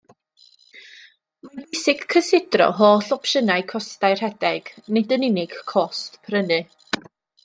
Mae'n 1.47 1.57
bwysig 1.65 1.99
cysidro 2.13 2.69
holl 2.79 3.11
opsiynau 3.15 3.65
costau 3.73 4.15
rhedeg, 4.21 4.71
nid 4.97 5.13
yn 5.19 5.27
unig 5.29 5.55
cost 5.73 6.19
prynu 6.31 6.59